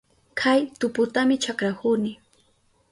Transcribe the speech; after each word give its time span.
Kay 0.39 0.59
tuputami 0.79 1.35
chakrahuni. 1.43 2.11